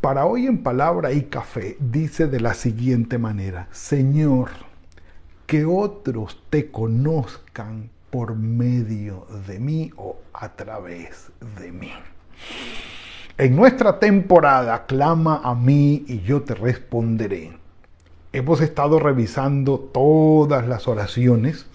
para 0.00 0.26
hoy 0.26 0.46
en 0.46 0.62
palabra 0.62 1.12
y 1.12 1.22
café 1.22 1.76
dice 1.80 2.28
de 2.28 2.40
la 2.40 2.54
siguiente 2.54 3.18
manera, 3.18 3.68
Señor, 3.72 4.50
que 5.46 5.64
otros 5.64 6.42
te 6.50 6.70
conozcan 6.70 7.90
por 8.10 8.36
medio 8.36 9.26
de 9.46 9.58
mí 9.58 9.90
o 9.96 10.16
a 10.32 10.50
través 10.50 11.30
de 11.60 11.72
mí. 11.72 11.90
En 13.36 13.56
nuestra 13.56 13.98
temporada, 13.98 14.86
clama 14.86 15.40
a 15.42 15.54
mí 15.54 16.04
y 16.06 16.20
yo 16.20 16.42
te 16.42 16.54
responderé. 16.54 17.52
Hemos 18.32 18.60
estado 18.60 18.98
revisando 18.98 19.78
todas 19.78 20.66
las 20.66 20.86
oraciones 20.86 21.66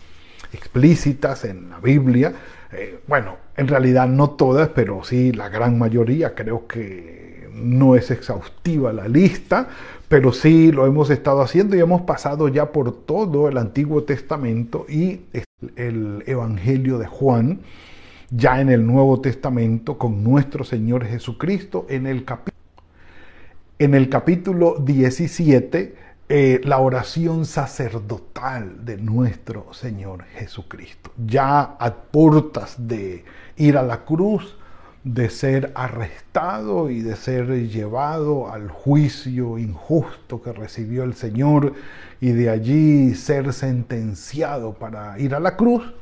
explícitas 0.52 1.46
en 1.46 1.70
la 1.70 1.80
Biblia. 1.80 2.34
Eh, 2.72 3.00
bueno, 3.08 3.38
en 3.56 3.68
realidad 3.68 4.08
no 4.08 4.32
todas, 4.32 4.70
pero 4.70 5.04
sí 5.04 5.32
la 5.32 5.50
gran 5.50 5.78
mayoría. 5.78 6.36
Creo 6.36 6.68
que 6.68 7.50
no 7.54 7.96
es 7.96 8.12
exhaustiva 8.12 8.92
la 8.94 9.08
lista, 9.08 9.68
pero 10.08 10.32
sí 10.32 10.72
lo 10.72 10.86
hemos 10.86 11.10
estado 11.10 11.42
haciendo 11.42 11.76
y 11.76 11.80
hemos 11.80 12.02
pasado 12.02 12.48
ya 12.48 12.72
por 12.72 13.06
todo 13.06 13.48
el 13.48 13.58
Antiguo 13.58 14.04
Testamento 14.04 14.86
y 14.90 15.22
el 15.76 16.24
Evangelio 16.26 16.98
de 16.98 17.08
Juan, 17.08 17.60
ya 18.30 18.60
en 18.60 18.70
el 18.70 18.86
Nuevo 18.86 19.22
Testamento 19.22 19.98
con 19.98 20.24
nuestro 20.24 20.64
Señor 20.64 21.06
Jesucristo 21.06 21.86
en 21.90 22.08
el 22.08 22.26
capítulo. 22.26 22.54
En 23.80 23.96
el 23.96 24.10
capítulo 24.10 24.78
17, 24.80 25.96
eh, 26.30 26.62
la 26.64 26.80
oración 26.80 27.46
sacerdotal 27.46 28.86
de 28.86 28.98
nuestro 28.98 29.74
Señor 29.74 30.24
Jesucristo. 30.36 31.12
Ya 31.18 31.62
a 31.62 31.94
puertas 31.94 32.76
de 32.88 33.26
ir 33.58 33.78
a 33.78 33.84
la 33.84 34.06
cruz, 34.06 34.56
de 35.04 35.30
ser 35.30 35.74
arrestado 35.76 36.90
y 36.90 37.02
de 37.02 37.18
ser 37.18 37.68
llevado 37.68 38.50
al 38.50 38.70
juicio 38.70 39.58
injusto 39.58 40.42
que 40.42 40.54
recibió 40.54 41.04
el 41.04 41.14
Señor 41.14 41.74
y 42.22 42.32
de 42.32 42.50
allí 42.50 43.16
ser 43.16 43.52
sentenciado 43.52 44.74
para 44.74 45.20
ir 45.20 45.36
a 45.36 45.42
la 45.42 45.58
cruz. 45.58 45.94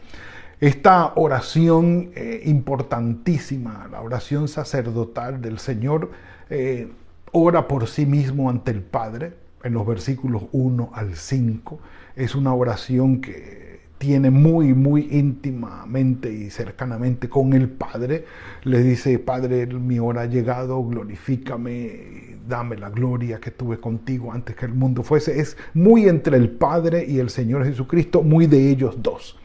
Esta 0.59 1.13
oración 1.15 2.11
eh, 2.13 2.43
importantísima, 2.45 3.87
la 3.91 4.01
oración 4.01 4.47
sacerdotal 4.47 5.41
del 5.41 5.57
Señor, 5.57 6.11
eh, 6.51 6.91
ora 7.31 7.67
por 7.67 7.87
sí 7.87 8.05
mismo 8.05 8.51
ante 8.51 8.69
el 8.69 8.83
Padre 8.83 9.41
en 9.63 9.73
los 9.73 9.85
versículos 9.85 10.43
1 10.51 10.91
al 10.93 11.15
5. 11.15 11.79
Es 12.15 12.35
una 12.35 12.53
oración 12.53 13.21
que 13.21 13.71
tiene 14.01 14.31
muy, 14.31 14.73
muy 14.73 15.09
íntimamente 15.11 16.33
y 16.33 16.49
cercanamente 16.49 17.29
con 17.29 17.53
el 17.53 17.69
Padre. 17.69 18.25
Le 18.63 18.81
dice, 18.81 19.19
Padre, 19.19 19.67
mi 19.67 19.99
hora 19.99 20.21
ha 20.21 20.25
llegado, 20.25 20.83
glorifícame, 20.83 22.37
dame 22.47 22.77
la 22.77 22.89
gloria 22.89 23.39
que 23.39 23.51
tuve 23.51 23.79
contigo 23.79 24.33
antes 24.33 24.55
que 24.55 24.65
el 24.65 24.73
mundo 24.73 25.03
fuese. 25.03 25.39
Es 25.39 25.55
muy 25.75 26.09
entre 26.09 26.37
el 26.37 26.49
Padre 26.49 27.05
y 27.07 27.19
el 27.19 27.29
Señor 27.29 27.63
Jesucristo, 27.63 28.23
muy 28.23 28.47
de 28.47 28.71
ellos 28.71 28.95
dos. 29.03 29.37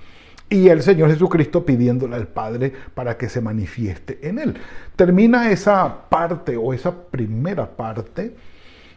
Y 0.49 0.69
el 0.69 0.83
Señor 0.83 1.11
Jesucristo 1.11 1.67
pidiéndole 1.67 2.17
al 2.17 2.29
Padre 2.29 2.73
para 2.95 3.19
que 3.19 3.29
se 3.29 3.43
manifieste 3.43 4.27
en 4.27 4.39
él. 4.39 4.55
Termina 4.97 5.51
esa 5.51 6.09
parte 6.09 6.57
o 6.57 6.73
esa 6.73 6.95
primera 7.11 7.77
parte 7.77 8.35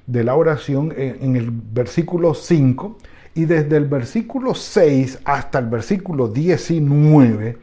de 0.09 0.23
la 0.23 0.35
oración 0.35 0.91
en, 0.97 1.35
el 1.35 1.51
versículo 1.51 2.33
5 2.33 2.97
y 3.35 3.45
desde 3.45 3.77
el 3.77 3.85
versículo 3.85 4.55
6 4.55 5.19
hasta 5.23 5.59
el 5.59 5.67
versículo 5.67 6.27
19, 6.27 7.57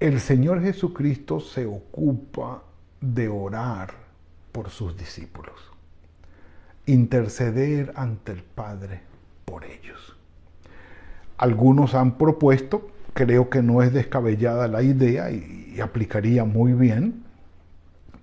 el 0.00 0.20
Señor 0.20 0.62
Jesucristo 0.62 1.38
se 1.38 1.66
ocupa 1.66 2.62
de 3.02 3.28
orar 3.28 3.90
por 4.52 4.70
sus 4.70 4.96
discípulos, 4.96 5.54
interceder 6.86 7.92
ante 7.94 8.32
el 8.32 8.42
Padre 8.42 9.02
por 9.44 9.66
ellos. 9.66 10.16
Algunos 11.36 11.94
han 11.94 12.16
propuesto, 12.16 12.88
creo 13.12 13.50
que 13.50 13.60
no 13.60 13.82
es 13.82 13.92
descabellada 13.92 14.66
la 14.66 14.82
idea 14.82 15.30
y, 15.30 15.74
y 15.76 15.80
aplicaría 15.82 16.46
muy 16.46 16.72
bien, 16.72 17.27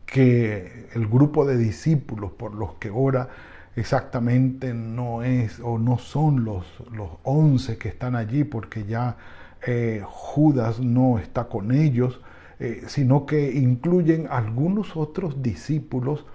que 0.05 0.87
el 0.93 1.07
grupo 1.07 1.45
de 1.45 1.57
discípulos 1.57 2.31
por 2.31 2.53
los 2.53 2.75
que 2.75 2.89
ora 2.89 3.29
exactamente 3.75 4.73
no 4.73 5.23
es 5.23 5.59
o 5.59 5.77
no 5.77 5.97
son 5.97 6.45
los, 6.45 6.65
los 6.91 7.09
11 7.23 7.77
que 7.77 7.89
están 7.89 8.15
allí 8.15 8.43
porque 8.43 8.85
ya 8.85 9.17
eh, 9.65 10.03
Judas 10.05 10.79
no 10.79 11.17
está 11.17 11.45
con 11.45 11.71
ellos, 11.71 12.21
eh, 12.59 12.83
sino 12.87 13.25
que 13.25 13.51
incluyen 13.53 14.27
algunos 14.29 14.95
otros 14.95 15.41
discípulos 15.41 16.25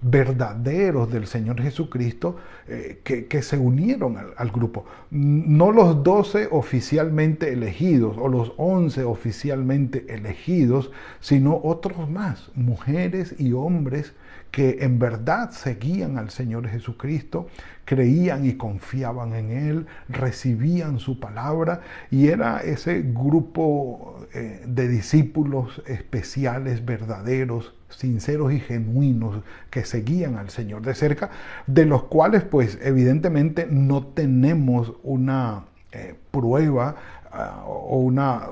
verdaderos 0.00 1.10
del 1.10 1.26
Señor 1.26 1.60
Jesucristo 1.60 2.36
eh, 2.66 3.00
que, 3.02 3.42
se 3.42 3.58
unieron 3.58 4.16
al, 4.36 4.50
grupo. 4.50 4.84
No 5.10 5.72
los 5.72 6.02
doce 6.02 6.48
oficialmente 6.50 7.52
elegidos 7.52 8.16
o 8.18 8.28
los 8.28 8.52
once 8.56 9.04
oficialmente 9.04 10.06
elegidos, 10.08 10.90
sino 11.20 11.60
otros 11.62 12.08
más, 12.10 12.50
mujeres 12.54 13.34
y 13.38 13.52
hombres 13.52 14.14
que 14.50 14.78
en 14.80 14.98
verdad 14.98 15.50
seguían 15.50 16.16
al 16.16 16.30
Señor 16.30 16.68
Jesucristo, 16.68 17.48
creían 17.84 18.46
y 18.46 18.54
confiaban 18.54 19.34
en 19.34 19.50
Él, 19.50 19.86
recibían 20.08 20.98
su 20.98 21.20
palabra 21.20 21.82
y 22.10 22.28
era 22.28 22.60
ese 22.60 23.02
grupo 23.02 24.26
eh, 24.34 24.62
de 24.66 24.88
discípulos 24.88 25.82
especiales, 25.86 26.84
verdaderos, 26.84 27.74
sinceros 27.88 28.52
y 28.52 28.60
genuinos 28.60 29.42
que 29.70 29.84
seguían 29.84 30.36
al 30.36 30.50
Señor 30.50 30.82
de 30.82 30.94
cerca, 30.94 31.30
de 31.66 31.86
los 31.86 32.04
cuales 32.04 32.44
pues 32.44 32.78
evidentemente 32.82 33.66
no 33.70 34.06
tenemos 34.06 34.92
una 35.02 35.64
eh, 35.92 36.14
prueba 36.30 36.96
ah, 37.32 37.64
o 37.66 37.98
una 37.98 38.48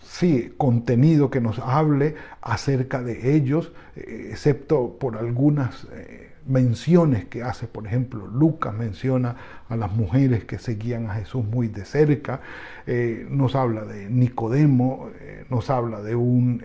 sí, 0.00 0.52
contenido 0.56 1.30
que 1.30 1.40
nos 1.40 1.58
hable 1.58 2.14
acerca 2.40 3.02
de 3.02 3.34
ellos, 3.34 3.72
eh, 3.96 4.28
excepto 4.30 4.96
por 4.98 5.16
algunas 5.16 5.86
eh, 5.92 6.30
menciones 6.46 7.24
que 7.26 7.42
hace, 7.42 7.66
por 7.66 7.86
ejemplo, 7.86 8.26
Lucas 8.26 8.74
menciona 8.74 9.36
a 9.68 9.76
las 9.76 9.92
mujeres 9.92 10.44
que 10.44 10.58
seguían 10.58 11.10
a 11.10 11.14
Jesús 11.14 11.44
muy 11.44 11.68
de 11.68 11.84
cerca, 11.84 12.40
nos 13.28 13.54
habla 13.54 13.84
de 13.84 14.08
Nicodemo, 14.08 15.10
nos 15.50 15.70
habla 15.70 16.02
de 16.02 16.14
un 16.14 16.62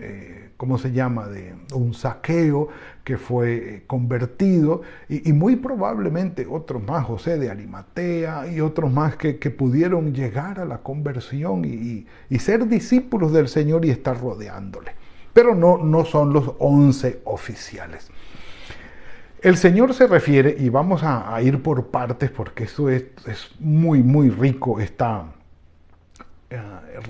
¿cómo 0.62 0.78
se 0.78 0.92
llama?, 0.92 1.26
de 1.26 1.56
un 1.74 1.92
saqueo 1.92 2.68
que 3.02 3.18
fue 3.18 3.54
eh, 3.54 3.82
convertido 3.84 4.82
y, 5.08 5.32
muy 5.32 5.56
probablemente 5.56 6.46
otros 6.48 6.80
más, 6.84 7.04
José 7.04 7.36
de 7.36 7.50
Arimatea 7.50 8.46
y 8.46 8.60
otros 8.60 8.92
más 8.92 9.16
que, 9.16 9.34
pudieron 9.50 10.14
llegar 10.14 10.60
a 10.60 10.64
la 10.64 10.78
conversión 10.78 11.64
y, 11.64 12.06
ser 12.38 12.68
discípulos 12.68 13.32
del 13.32 13.48
Señor 13.48 13.84
y 13.84 13.90
estar 13.90 14.20
rodeándole. 14.20 14.92
Pero 15.32 15.56
no, 15.56 15.78
no 15.78 16.04
son 16.04 16.32
los 16.32 16.52
once 16.60 17.20
oficiales. 17.24 18.08
El 19.42 19.56
Señor 19.56 19.92
se 19.92 20.06
refiere, 20.06 20.54
y 20.56 20.68
vamos 20.68 21.02
a, 21.02 21.36
ir 21.42 21.60
por 21.64 21.88
partes 21.88 22.30
porque 22.30 22.62
eso 22.64 22.88
es, 22.88 23.06
es 23.26 23.50
muy, 23.58 24.00
muy 24.00 24.30
rico, 24.30 24.78
esta, 24.78 25.32
eh, 26.48 26.60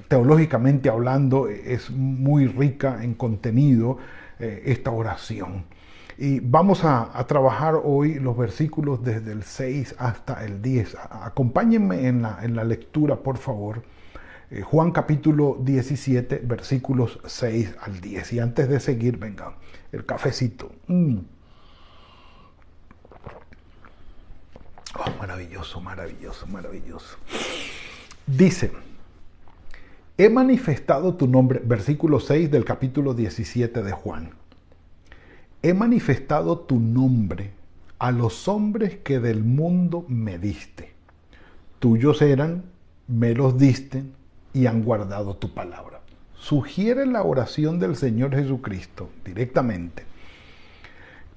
teológicamente 0.08 0.88
hablando, 0.88 1.46
es 1.46 1.90
muy 1.90 2.46
rica 2.46 3.04
en 3.04 3.12
contenido 3.12 3.98
eh, 4.38 4.62
esta 4.64 4.90
oración. 4.90 5.66
Y 6.16 6.40
vamos 6.40 6.84
a, 6.84 7.22
trabajar 7.28 7.74
hoy 7.84 8.14
los 8.14 8.34
versículos 8.34 9.04
desde 9.04 9.32
el 9.32 9.42
6 9.42 9.96
hasta 9.98 10.42
el 10.42 10.62
10. 10.62 10.96
Acompáñenme 11.10 12.06
en 12.08 12.22
la, 12.22 12.38
en 12.42 12.56
la 12.56 12.64
lectura, 12.64 13.16
por 13.16 13.36
favor. 13.36 13.82
Eh, 14.50 14.62
Juan 14.62 14.92
capítulo 14.92 15.58
17, 15.60 16.40
versículos 16.44 17.20
6 17.26 17.76
al 17.82 18.00
10. 18.00 18.32
Y 18.32 18.40
antes 18.40 18.70
de 18.70 18.80
seguir, 18.80 19.18
venga, 19.18 19.52
el 19.92 20.06
cafecito. 20.06 20.72
Mm. 20.86 21.18
Oh, 24.98 25.10
maravilloso, 25.18 25.80
maravilloso, 25.80 26.46
maravilloso. 26.46 27.16
Dice, 28.26 28.70
He 30.18 30.28
manifestado 30.28 31.14
tu 31.14 31.26
nombre, 31.26 31.60
versículo 31.64 32.20
6 32.20 32.50
del 32.50 32.64
capítulo 32.64 33.14
17 33.14 33.82
de 33.82 33.92
Juan. 33.92 34.30
He 35.62 35.72
manifestado 35.72 36.58
tu 36.58 36.78
nombre 36.78 37.52
a 37.98 38.12
los 38.12 38.46
hombres 38.46 38.98
que 39.02 39.20
del 39.20 39.42
mundo 39.42 40.04
me 40.08 40.38
diste. 40.38 40.92
Tuyos 41.78 42.20
eran, 42.20 42.64
me 43.08 43.34
los 43.34 43.58
diste 43.58 44.04
y 44.52 44.66
han 44.66 44.82
guardado 44.82 45.36
tu 45.36 45.54
palabra. 45.54 46.02
Sugiere 46.34 47.06
la 47.06 47.22
oración 47.22 47.78
del 47.78 47.96
Señor 47.96 48.34
Jesucristo 48.34 49.08
directamente 49.24 50.04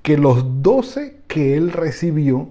que 0.02 0.18
los 0.18 0.62
doce 0.62 1.22
que 1.28 1.56
él 1.58 1.72
recibió 1.72 2.50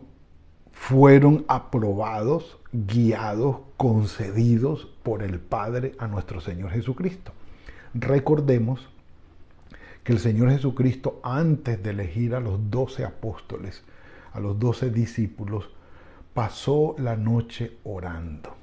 fueron 0.88 1.46
aprobados, 1.48 2.58
guiados, 2.70 3.56
concedidos 3.78 4.86
por 5.02 5.22
el 5.22 5.40
Padre 5.40 5.92
a 5.98 6.06
nuestro 6.08 6.42
Señor 6.42 6.72
Jesucristo. 6.72 7.32
Recordemos 7.94 8.86
que 10.02 10.12
el 10.12 10.18
Señor 10.18 10.50
Jesucristo, 10.50 11.20
antes 11.22 11.82
de 11.82 11.88
elegir 11.88 12.34
a 12.34 12.40
los 12.40 12.70
doce 12.70 13.02
apóstoles, 13.02 13.82
a 14.34 14.40
los 14.40 14.58
doce 14.58 14.90
discípulos, 14.90 15.70
pasó 16.34 16.96
la 16.98 17.16
noche 17.16 17.78
orando. 17.84 18.54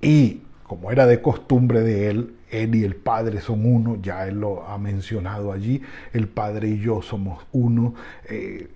Y 0.00 0.42
como 0.64 0.90
era 0.90 1.06
de 1.06 1.22
costumbre 1.22 1.82
de 1.82 2.10
él, 2.10 2.34
él 2.50 2.74
y 2.74 2.84
el 2.84 2.96
Padre 2.96 3.40
son 3.40 3.64
uno, 3.64 3.98
ya 4.02 4.26
él 4.26 4.40
lo 4.40 4.66
ha 4.66 4.78
mencionado 4.78 5.52
allí, 5.52 5.82
el 6.12 6.28
Padre 6.28 6.68
y 6.68 6.78
yo 6.78 7.02
somos 7.02 7.46
uno, 7.52 7.94
eh, 8.28 8.68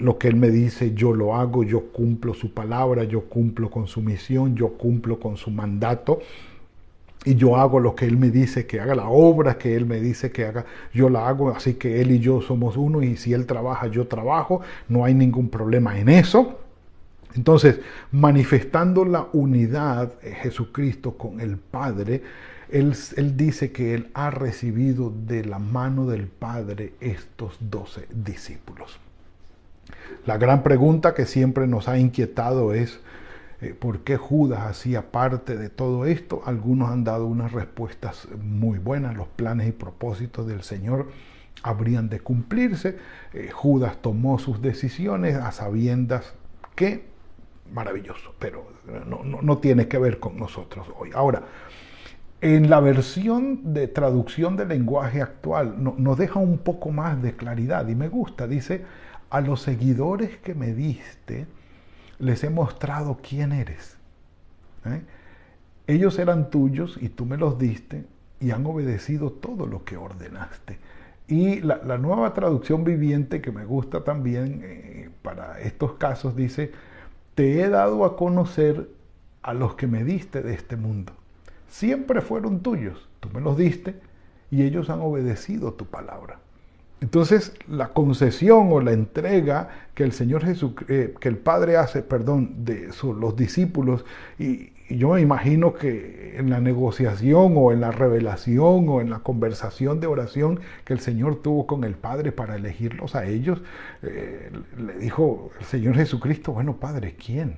lo 0.00 0.18
que 0.18 0.28
él 0.28 0.36
me 0.36 0.50
dice 0.50 0.94
yo 0.94 1.12
lo 1.12 1.34
hago, 1.34 1.64
yo 1.64 1.92
cumplo 1.92 2.34
su 2.34 2.52
palabra, 2.52 3.04
yo 3.04 3.22
cumplo 3.22 3.70
con 3.70 3.86
su 3.86 4.00
misión, 4.00 4.54
yo 4.56 4.74
cumplo 4.74 5.18
con 5.18 5.36
su 5.36 5.50
mandato. 5.50 6.20
Y 7.26 7.36
yo 7.36 7.56
hago 7.56 7.80
lo 7.80 7.94
que 7.94 8.04
Él 8.04 8.18
me 8.18 8.30
dice 8.30 8.66
que 8.66 8.80
haga, 8.80 8.94
la 8.94 9.08
obra 9.08 9.56
que 9.56 9.74
Él 9.74 9.86
me 9.86 9.98
dice 9.98 10.30
que 10.30 10.44
haga, 10.44 10.66
yo 10.92 11.08
la 11.08 11.26
hago, 11.26 11.48
así 11.50 11.74
que 11.74 12.02
Él 12.02 12.10
y 12.10 12.18
yo 12.18 12.42
somos 12.42 12.76
uno 12.76 13.02
y 13.02 13.16
si 13.16 13.32
Él 13.32 13.46
trabaja, 13.46 13.86
yo 13.86 14.06
trabajo, 14.06 14.60
no 14.90 15.06
hay 15.06 15.14
ningún 15.14 15.48
problema 15.48 15.98
en 15.98 16.10
eso. 16.10 16.58
Entonces, 17.34 17.80
manifestando 18.12 19.06
la 19.06 19.26
unidad 19.32 20.12
Jesucristo 20.42 21.16
con 21.16 21.40
el 21.40 21.56
Padre, 21.56 22.22
él, 22.74 23.36
dice 23.36 23.70
que 23.70 23.94
Él 23.94 24.10
ha 24.14 24.30
recibido 24.30 25.12
de 25.14 25.44
la 25.44 25.58
mano 25.58 26.06
del 26.06 26.26
Padre 26.26 26.94
estos 27.00 27.56
doce 27.60 28.08
discípulos. 28.12 28.98
La 30.26 30.38
gran 30.38 30.62
pregunta 30.62 31.14
que 31.14 31.24
siempre 31.24 31.68
nos 31.68 31.88
ha 31.88 31.98
inquietado 31.98 32.74
es, 32.74 33.00
eh, 33.60 33.74
¿por 33.78 34.00
qué 34.00 34.16
Judas 34.16 34.62
hacía 34.62 35.12
parte 35.12 35.56
de 35.56 35.68
todo 35.68 36.04
esto? 36.04 36.42
Algunos 36.46 36.90
han 36.90 37.04
dado 37.04 37.26
unas 37.26 37.52
respuestas 37.52 38.26
muy 38.42 38.78
buenas, 38.78 39.16
los 39.16 39.28
planes 39.28 39.68
y 39.68 39.72
propósitos 39.72 40.46
del 40.46 40.62
Señor 40.62 41.08
habrían 41.62 42.08
de 42.08 42.18
cumplirse. 42.18 42.98
Eh, 43.32 43.50
Judas 43.52 43.98
tomó 44.02 44.40
sus 44.40 44.60
decisiones 44.60 45.36
a 45.36 45.52
sabiendas 45.52 46.34
que 46.74 47.06
maravilloso, 47.72 48.34
pero 48.38 48.66
no, 49.06 49.58
tiene 49.58 49.88
que 49.88 49.98
ver 49.98 50.18
con 50.18 50.36
nosotros 50.36 50.86
hoy. 50.98 51.10
Ahora, 51.14 51.44
en 52.44 52.68
la 52.68 52.78
versión 52.78 53.72
de 53.72 53.88
traducción 53.88 54.54
del 54.54 54.68
lenguaje 54.68 55.22
actual 55.22 55.76
nos 55.78 56.18
deja 56.18 56.38
un 56.38 56.58
poco 56.58 56.90
más 56.90 57.22
de 57.22 57.34
claridad 57.34 57.88
y 57.88 57.94
me 57.94 58.10
gusta. 58.10 58.46
Dice, 58.46 58.84
a 59.30 59.40
los 59.40 59.62
seguidores 59.62 60.36
que 60.36 60.54
me 60.54 60.74
diste, 60.74 61.46
les 62.18 62.44
he 62.44 62.50
mostrado 62.50 63.18
quién 63.26 63.52
eres. 63.52 63.96
¿eh? 64.84 65.00
Ellos 65.86 66.18
eran 66.18 66.50
tuyos 66.50 66.98
y 67.00 67.08
tú 67.08 67.24
me 67.24 67.38
los 67.38 67.58
diste 67.58 68.04
y 68.40 68.50
han 68.50 68.66
obedecido 68.66 69.32
todo 69.32 69.66
lo 69.66 69.86
que 69.86 69.96
ordenaste. 69.96 70.78
Y 71.26 71.62
la, 71.62 71.96
nueva 71.96 72.34
traducción 72.34 72.84
viviente 72.84 73.40
que 73.40 73.52
me 73.52 73.64
gusta 73.64 74.04
también 74.04 74.60
eh, 74.62 75.08
para 75.22 75.60
estos 75.60 75.94
casos 75.94 76.36
dice, 76.36 76.72
te 77.34 77.62
he 77.62 77.70
dado 77.70 78.04
a 78.04 78.18
conocer 78.18 78.90
a 79.40 79.54
los 79.54 79.76
que 79.76 79.86
me 79.86 80.04
diste 80.04 80.42
de 80.42 80.52
este 80.52 80.76
mundo. 80.76 81.14
Siempre 81.74 82.20
fueron 82.20 82.60
tuyos, 82.60 83.08
tú 83.18 83.28
me 83.34 83.40
los 83.40 83.56
diste 83.56 83.96
y 84.48 84.62
ellos 84.62 84.90
han 84.90 85.00
obedecido 85.00 85.72
tu 85.72 85.86
palabra. 85.86 86.38
Entonces, 87.00 87.52
la 87.66 87.88
concesión 87.88 88.68
o 88.70 88.80
la 88.80 88.92
entrega 88.92 89.70
que 89.94 90.04
el 90.04 90.12
Señor 90.12 90.44
Jesús, 90.44 90.74
eh, 90.86 91.14
que 91.18 91.28
el 91.28 91.36
Padre 91.36 91.76
hace, 91.76 92.02
perdón, 92.02 92.64
de 92.64 92.90
los 93.18 93.34
discípulos, 93.34 94.04
y, 94.38 94.70
yo 94.88 95.14
me 95.14 95.20
imagino 95.20 95.74
que 95.74 96.36
en 96.38 96.48
la 96.48 96.60
negociación 96.60 97.54
o 97.56 97.72
en 97.72 97.80
la 97.80 97.90
revelación 97.90 98.88
o 98.88 99.00
en 99.00 99.10
la 99.10 99.18
conversación 99.18 99.98
de 99.98 100.06
oración 100.06 100.60
que 100.84 100.92
el 100.92 101.00
Señor 101.00 101.42
tuvo 101.42 101.66
con 101.66 101.82
el 101.82 101.96
Padre 101.96 102.30
para 102.30 102.54
elegirlos 102.54 103.16
a 103.16 103.26
ellos, 103.26 103.60
eh, 104.02 104.52
le 104.78 104.94
dijo 104.98 105.50
el 105.58 105.66
Señor 105.66 105.96
Jesucristo, 105.96 106.52
bueno, 106.52 106.76
Padre, 106.76 107.16
¿quién? 107.16 107.56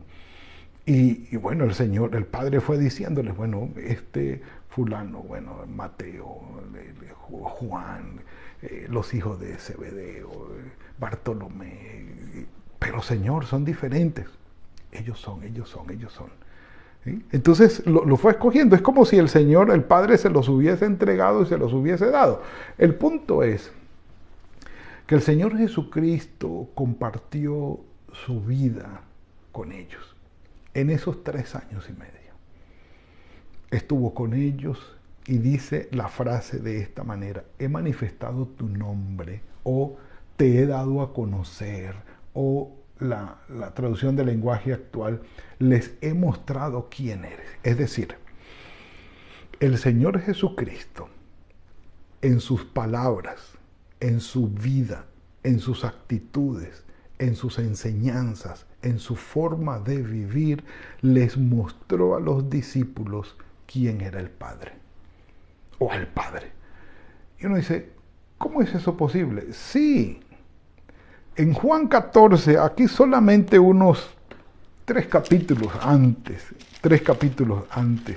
Y, 0.88 1.36
bueno, 1.36 1.64
el 1.64 1.74
Señor, 1.74 2.14
el 2.14 2.26
Padre 2.26 2.60
fue 2.60 2.78
diciéndoles, 2.78 3.36
bueno, 3.36 3.70
este 3.76 4.40
fulano, 4.68 5.18
bueno, 5.18 5.64
Mateo, 5.66 6.42
Juan, 7.28 8.20
eh, 8.62 8.86
los 8.88 9.12
hijos 9.12 9.40
de 9.40 9.56
Zebedeo, 9.56 10.30
eh, 10.30 10.70
Bartolomé, 10.96 12.46
pero 12.78 13.02
Señor, 13.02 13.46
son 13.46 13.64
diferentes. 13.64 14.28
Ellos 14.92 15.18
son, 15.18 15.42
ellos 15.42 15.68
son, 15.68 15.90
ellos 15.90 16.12
son. 16.12 16.30
Entonces 17.32 17.84
lo, 17.84 18.16
fue 18.16 18.32
escogiendo. 18.32 18.76
Es 18.76 18.82
como 18.82 19.04
si 19.04 19.16
el 19.16 19.28
Señor, 19.28 19.72
el 19.72 19.82
Padre, 19.82 20.18
se 20.18 20.30
los 20.30 20.48
hubiese 20.48 20.84
entregado 20.84 21.42
y 21.42 21.46
se 21.46 21.58
los 21.58 21.72
hubiese 21.72 22.10
dado. 22.10 22.42
El 22.78 22.94
punto 22.94 23.42
es 23.42 23.72
que 25.08 25.16
el 25.16 25.22
Señor 25.22 25.56
Jesucristo 25.56 26.68
compartió 26.74 27.80
su 28.12 28.40
vida 28.40 29.00
con 29.50 29.72
ellos 29.72 30.15
en 30.76 30.90
esos 30.90 31.24
tres 31.24 31.54
años 31.54 31.88
y 31.88 31.92
medio. 31.94 32.12
Estuvo 33.70 34.12
con 34.12 34.34
ellos, 34.34 34.78
y 35.26 35.38
dice 35.38 35.88
la 35.90 36.08
frase 36.08 36.58
de 36.58 36.78
esta 36.78 37.02
manera, 37.02 37.44
he 37.58 37.68
manifestado 37.68 38.46
tu 38.46 38.68
nombre 38.68 39.40
o 39.64 39.96
te 40.36 40.58
he 40.58 40.66
dado 40.66 41.00
a 41.00 41.12
conocer 41.12 41.96
o 42.34 42.76
la, 43.00 43.38
traducción 43.74 44.16
del 44.16 44.26
lenguaje 44.26 44.72
actual, 44.72 45.22
les 45.58 45.94
he 46.02 46.14
mostrado 46.14 46.88
quién 46.94 47.24
eres. 47.24 47.48
Es 47.62 47.78
decir, 47.78 48.14
el 49.58 49.78
Señor 49.78 50.20
Jesucristo 50.20 51.08
en 52.20 52.40
sus 52.40 52.64
palabras, 52.64 53.52
en 54.00 54.20
su 54.20 54.48
vida, 54.48 55.06
en 55.42 55.58
sus 55.58 55.84
actitudes, 55.84 56.84
en 57.18 57.36
sus 57.36 57.58
enseñanzas, 57.58 58.66
en 58.82 58.98
su 58.98 59.16
forma 59.16 59.78
de 59.78 60.02
vivir, 60.02 60.64
les 61.00 61.36
mostró 61.36 62.16
a 62.16 62.20
los 62.20 62.50
discípulos 62.50 63.36
quién 63.66 64.00
era 64.00 64.20
el 64.20 64.30
Padre 64.30 64.72
o 65.78 65.90
al 65.90 66.06
Padre. 66.06 66.52
Y 67.38 67.46
uno 67.46 67.56
dice, 67.56 67.90
¿cómo 68.38 68.62
es 68.62 68.74
eso 68.74 68.96
posible? 68.96 69.52
Sí, 69.52 70.20
en 71.36 71.52
Juan 71.52 71.88
14, 71.88 72.58
aquí 72.58 72.88
solamente 72.88 73.58
unos 73.58 74.16
tres 74.86 75.06
capítulos 75.06 75.70
antes, 75.82 76.46
tres 76.80 77.02
capítulos 77.02 77.64
antes, 77.70 78.16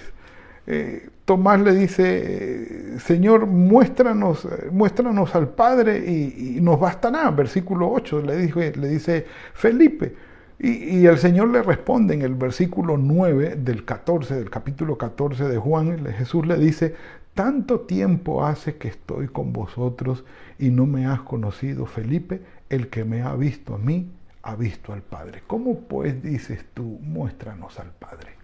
eh, 0.71 1.09
Tomás 1.25 1.59
le 1.59 1.73
dice, 1.73 2.99
Señor, 2.99 3.47
muéstranos, 3.47 4.47
muéstranos 4.71 5.33
al 5.35 5.49
Padre 5.49 5.97
y, 5.97 6.59
nos 6.61 6.79
bastará. 6.79 7.29
Versículo 7.31 7.91
8 7.91 8.21
le, 8.21 8.37
dice, 8.37 8.73
le 8.75 8.87
dice 8.87 9.25
Felipe. 9.53 10.15
Y, 10.59 10.97
y, 10.97 11.05
el 11.07 11.17
Señor 11.17 11.49
le 11.49 11.63
responde 11.63 12.13
en 12.13 12.21
el 12.21 12.35
versículo 12.35 12.97
9 12.97 13.55
del 13.57 13.83
14, 13.83 14.35
del 14.35 14.49
capítulo 14.49 14.97
14 14.97 15.47
de 15.47 15.57
Juan, 15.57 16.05
Jesús 16.05 16.45
le 16.45 16.57
dice, 16.57 16.95
tanto 17.33 17.79
tiempo 17.81 18.45
hace 18.45 18.75
que 18.75 18.89
estoy 18.89 19.27
con 19.27 19.53
vosotros 19.53 20.25
y 20.59 20.69
no 20.69 20.85
me 20.85 21.07
has 21.07 21.21
conocido, 21.21 21.85
Felipe, 21.85 22.41
el 22.69 22.89
que 22.89 23.05
me 23.05 23.21
ha 23.21 23.33
visto 23.35 23.75
a 23.75 23.77
mí, 23.77 24.11
ha 24.43 24.55
visto 24.55 24.93
al 24.93 25.01
Padre. 25.01 25.41
¿Cómo 25.47 25.79
pues 25.79 26.21
dices 26.21 26.65
tú, 26.73 26.99
muéstranos 27.01 27.79
al 27.79 27.91
Padre? 27.91 28.38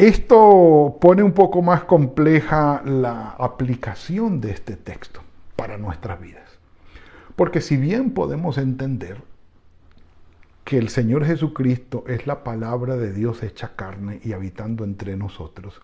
Esto 0.00 0.96
pone 0.98 1.22
un 1.22 1.32
poco 1.32 1.60
más 1.60 1.84
compleja 1.84 2.82
la 2.86 3.32
aplicación 3.38 4.40
de 4.40 4.50
este 4.52 4.76
texto 4.76 5.20
para 5.56 5.76
nuestras 5.76 6.18
vidas. 6.18 6.58
Porque 7.36 7.60
si 7.60 7.76
bien 7.76 8.12
podemos 8.12 8.56
entender 8.56 9.18
que 10.64 10.78
el 10.78 10.88
Señor 10.88 11.26
Jesucristo 11.26 12.04
es 12.06 12.26
la 12.26 12.44
palabra 12.44 12.96
de 12.96 13.12
Dios 13.12 13.42
hecha 13.42 13.72
carne 13.76 14.20
y 14.24 14.32
habitando 14.32 14.84
entre 14.84 15.18
nosotros, 15.18 15.82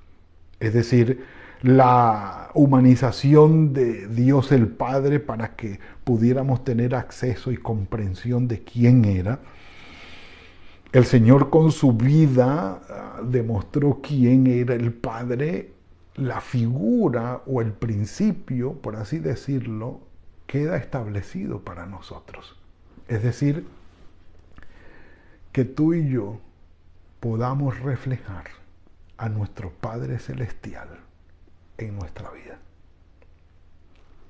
es 0.61 0.73
decir, 0.73 1.23
la 1.61 2.53
humanización 2.55 3.75
de 3.75 4.09
Dios 4.09 4.51
el 4.51 4.69
Padre 4.69 5.21
para 5.21 5.57
que 5.57 5.79
pudiéramos 6.05 6.65
tener 6.65 6.95
acceso 6.95 7.53
y 7.53 7.59
comprensión 7.59 8.49
de 8.49 8.63
quién 8.63 9.05
era. 9.05 9.41
El 10.97 11.05
Señor 11.05 11.51
con 11.51 11.73
su 11.73 11.93
vida 11.93 12.81
ah, 12.89 13.21
demostró 13.23 14.01
quién 14.03 14.47
era 14.47 14.75
el 14.75 14.95
Padre, 14.95 15.75
la 16.15 16.41
figura 16.41 17.43
o 17.45 17.61
el 17.61 17.75
principio, 17.75 18.73
por 18.81 18.97
así 18.97 19.19
decirlo, 19.19 20.01
queda 20.47 20.79
establecido 20.79 21.61
para 21.61 21.85
nosotros. 21.85 22.57
Es 23.09 23.23
decir, 23.23 23.67
que 25.53 25.67
tú 25.67 25.93
y 25.93 26.09
yo 26.09 26.41
podamos 27.21 27.79
reflejar 27.81 28.47
a 29.19 29.29
nuestro 29.29 29.73
Padre 29.73 30.19
Celestial 30.19 30.89
en 31.77 31.95
nuestra 31.95 32.31
vida, 32.31 32.59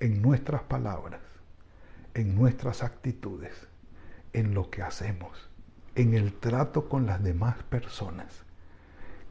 en 0.00 0.20
nuestras 0.20 0.62
palabras, 0.62 1.20
en 2.14 2.34
nuestras 2.34 2.82
actitudes, 2.82 3.68
en 4.32 4.52
lo 4.52 4.68
que 4.68 4.82
hacemos, 4.82 5.48
en 5.96 6.14
el 6.14 6.32
trato 6.32 6.88
con 6.88 7.06
las 7.06 7.22
demás 7.22 7.56
personas. 7.64 8.44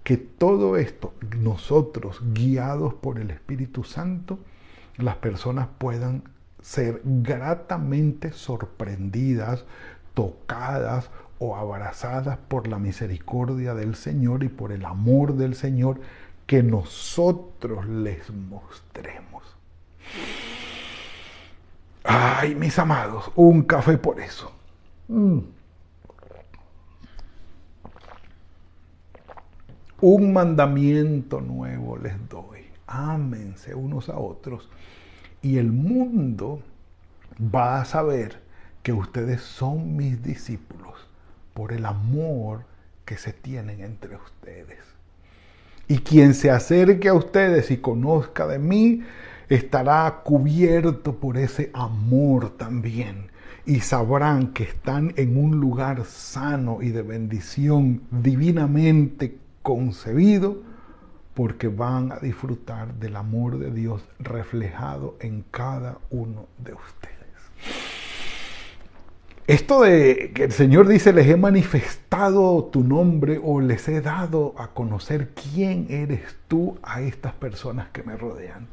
Que 0.04 0.18
todo 0.18 0.78
esto, 0.78 1.14
nosotros, 1.38 2.22
guiados 2.34 2.94
por 2.94 3.20
el 3.20 3.32
Espíritu 3.32 3.84
Santo, 3.84 4.40
las 4.98 5.16
personas 5.16 5.68
puedan 5.78 6.24
ser 6.62 7.02
gratamente 7.04 8.32
sorprendidas, 8.32 9.66
tocadas 10.14 11.10
o 11.40 11.56
abrazadas 11.56 12.38
por 12.38 12.68
la 12.68 12.80
misericordia 12.80 13.74
del 13.74 13.96
Señor 13.96 14.44
y 14.44 14.50
por 14.50 14.72
el 14.72 14.86
amor 14.86 15.36
del 15.36 15.56
Señor 15.56 16.00
que 16.46 16.64
nosotros 16.64 17.88
les 17.88 18.32
mostremos. 18.32 19.58
Ay, 22.04 22.56
mis 22.56 22.78
amados, 22.78 23.32
un 23.36 23.64
café 23.64 23.98
por 23.98 24.20
eso. 24.20 24.52
Mm. 25.08 25.40
Un 30.08 30.34
mandamiento 30.34 31.42
nuevo 31.42 31.98
les 31.98 32.14
doy. 32.30 32.60
Ámense 32.86 33.74
unos 33.74 34.08
a 34.08 34.20
otros. 34.20 34.70
Y 35.42 35.58
el 35.58 35.72
mundo 35.72 36.62
va 37.42 37.82
a 37.82 37.86
saber 37.86 38.40
que 38.84 38.94
ustedes 38.94 39.42
son 39.42 39.96
mis 39.96 40.22
discípulos 40.22 40.94
por 41.56 41.74
el 41.74 41.88
amor 41.88 42.66
que 43.04 43.18
se 43.18 43.34
tienen 43.34 43.82
entre 43.82 44.16
ustedes. 44.16 44.78
Y 45.88 45.98
quien 45.98 46.36
se 46.36 46.52
acerque 46.52 47.10
a 47.10 47.16
ustedes 47.16 47.72
y 47.72 47.78
conozca 47.78 48.46
de 48.46 48.60
mí, 48.60 49.02
estará 49.50 50.22
cubierto 50.24 51.16
por 51.16 51.36
ese 51.36 51.72
amor 51.74 52.52
también. 52.58 53.32
Y 53.66 53.80
sabrán 53.80 54.54
que 54.54 54.66
están 54.66 55.16
en 55.16 55.36
un 55.36 55.60
lugar 55.60 56.06
sano 56.06 56.84
y 56.84 56.90
de 56.90 57.02
bendición 57.02 58.04
divinamente 58.12 59.40
concebido, 59.66 60.62
porque 61.34 61.70
van 61.70 62.12
a 62.12 62.20
disfrutar 62.20 62.94
del 62.94 63.16
amor 63.16 63.58
de 63.58 63.72
Dios 63.72 64.06
reflejado 64.20 65.16
en 65.20 65.44
cada 65.50 65.98
uno 66.12 66.46
de 66.60 66.74
ustedes. 66.74 67.16
Esto 69.48 69.82
de 69.82 70.32
que 70.36 70.44
el 70.44 70.52
Señor 70.52 70.88
dice, 70.88 71.14
les 71.14 71.28
he 71.28 71.36
manifestado 71.36 72.66
tu 72.66 72.84
nombre 72.84 73.42
o 73.44 73.60
les 73.60 73.88
he 73.88 74.02
dado 74.02 74.54
a 74.56 74.68
conocer 74.68 75.32
quién 75.34 75.88
eres 75.90 76.38
tú 76.48 76.78
a 76.84 77.02
estas 77.02 77.34
personas 77.34 77.90
que 77.90 78.04
me 78.04 78.16
rodean 78.16 78.68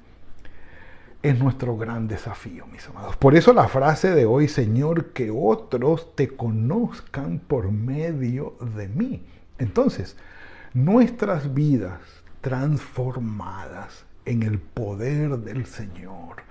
es 1.23 1.39
nuestro 1.39 1.77
gran 1.77 2.09
desafío, 2.09 2.67
mis 2.67 2.87
amados. 2.89 3.17
Por 3.17 3.37
eso 3.37 3.53
la 3.53 3.69
frase 3.69 4.11
de 4.11 4.27
hoy, 4.27 4.49
Señor, 4.49 5.13
que 5.13 5.31
otros 5.31 6.15
te 6.17 6.29
conozcan 6.29 7.39
por 7.39 7.71
medio 7.71 8.57
de 8.77 8.89
mí. 8.89 9.23
Entonces, 9.59 10.17
nuestras 10.75 11.53
vidas 11.55 12.01
transformadas 12.41 14.05
en 14.25 14.43
el 14.43 14.59
poder 14.59 15.39
del 15.39 15.67
Señor, 15.67 16.43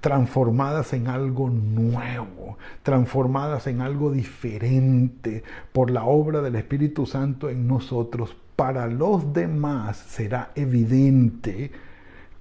transformadas 0.00 0.92
en 0.92 1.08
algo 1.08 1.48
nuevo, 1.48 2.58
transformadas 2.82 3.66
en 3.66 3.80
algo 3.80 4.10
diferente 4.10 5.42
por 5.72 5.90
la 5.90 6.04
obra 6.04 6.40
del 6.40 6.56
Espíritu 6.56 7.06
Santo 7.06 7.48
en 7.50 7.66
nosotros, 7.68 8.36
para 8.56 8.88
los 8.88 9.32
demás 9.32 9.96
será 9.96 10.50
evidente 10.56 11.70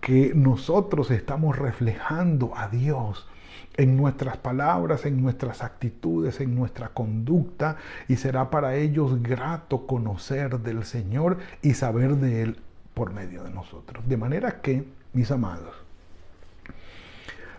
que 0.01 0.33
nosotros 0.35 1.11
estamos 1.11 1.57
reflejando 1.57 2.53
a 2.55 2.67
Dios 2.67 3.27
en 3.75 3.95
nuestras 3.95 4.37
palabras, 4.37 5.05
en 5.05 5.21
nuestras 5.21 5.63
actitudes, 5.63 6.41
en 6.41 6.55
nuestra 6.55 6.89
conducta, 6.89 7.77
y 8.07 8.15
será 8.15 8.49
para 8.49 8.75
ellos 8.75 9.21
grato 9.21 9.85
conocer 9.85 10.59
del 10.59 10.83
Señor 10.83 11.37
y 11.61 11.73
saber 11.73 12.15
de 12.15 12.41
Él 12.41 12.59
por 12.93 13.13
medio 13.13 13.43
de 13.43 13.51
nosotros. 13.51 14.07
De 14.07 14.17
manera 14.17 14.61
que, 14.61 14.83
mis 15.13 15.29
amados, 15.29 15.75